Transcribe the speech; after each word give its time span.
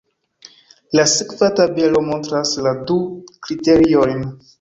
La 0.99 1.03
sekva 1.11 1.49
tabelo 1.59 2.01
montras 2.07 2.53
la 2.69 2.73
du 2.93 2.97
kriteriojn. 3.49 4.25